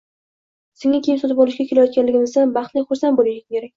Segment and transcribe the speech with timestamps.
[0.79, 3.69] senga kiyim sotib olishga ketayotganligimizdan baxtli-xursand bo‘lishing kerak.